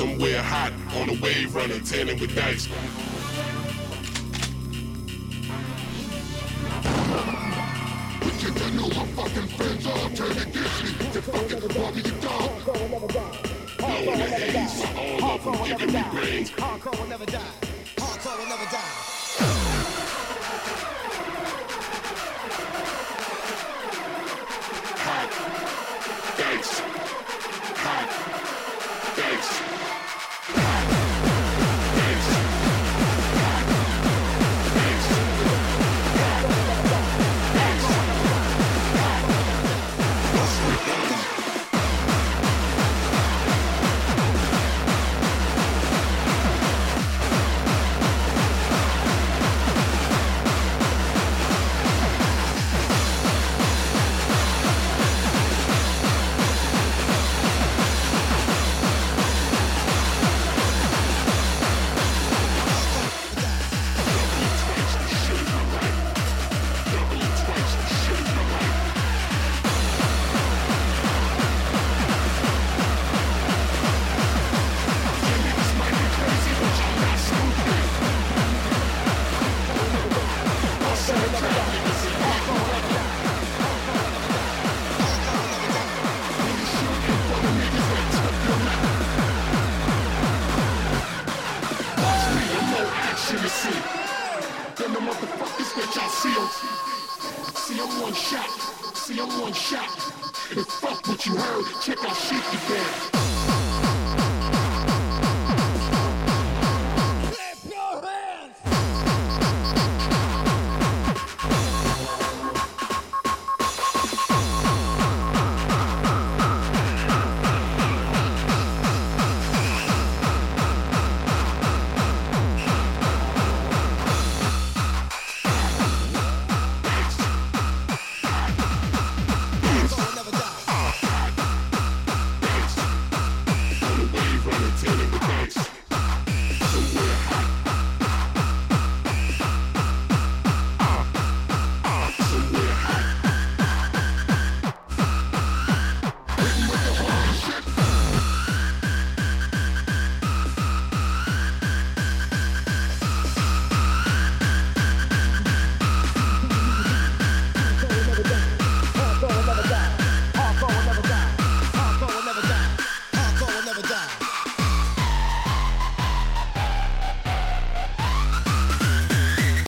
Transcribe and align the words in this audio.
Somewhere 0.00 0.42
hot, 0.42 0.72
on 0.96 1.08
the 1.08 1.20
wave, 1.20 1.54
running, 1.54 1.84
tanning 1.84 2.18
with 2.18 2.34
dice. 2.34 2.66